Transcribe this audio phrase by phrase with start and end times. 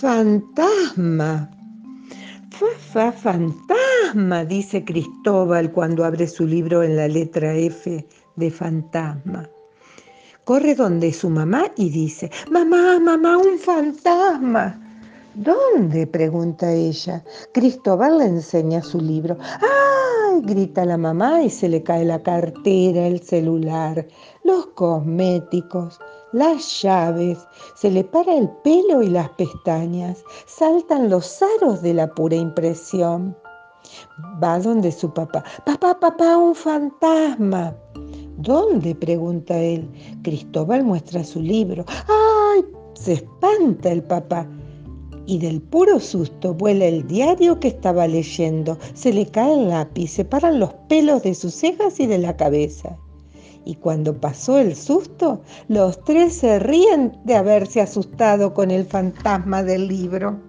[0.00, 1.50] fantasma!
[2.50, 9.46] Fa, fa, fantasma, dice Cristóbal cuando abre su libro en la letra F de fantasma.
[10.44, 14.80] Corre donde su mamá y dice, mamá, mamá, un fantasma.
[15.34, 16.06] ¿Dónde?
[16.06, 17.22] pregunta ella.
[17.52, 19.36] Cristóbal le enseña su libro.
[19.40, 20.40] ¡Ay!
[20.42, 24.06] grita la mamá y se le cae la cartera, el celular,
[24.44, 25.98] los cosméticos,
[26.36, 27.38] las llaves,
[27.74, 33.36] se le para el pelo y las pestañas, saltan los aros de la pura impresión.
[34.42, 35.42] Va donde su papá.
[35.64, 37.74] Papá, papá, un fantasma.
[38.36, 38.94] ¿Dónde?
[38.94, 39.90] pregunta él.
[40.22, 41.84] Cristóbal muestra su libro.
[42.08, 42.64] ¡Ay!
[42.94, 44.46] Se espanta el papá
[45.26, 50.08] y del puro susto vuela el diario que estaba leyendo, se le cae el lápiz,
[50.08, 52.96] se paran los pelos de sus cejas y de la cabeza.
[53.66, 59.64] Y cuando pasó el susto, los tres se ríen de haberse asustado con el fantasma
[59.64, 60.40] del libro.